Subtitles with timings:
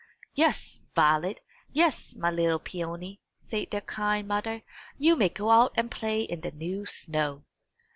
[0.33, 1.41] "Yes, Violet
[1.71, 4.63] yes, my little Peony," said their kind mother;
[4.97, 7.45] "you may go out and play in the new snow."